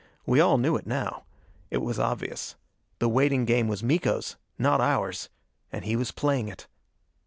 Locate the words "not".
4.57-4.81